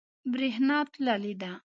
[0.31, 1.51] بریښنا تللی ده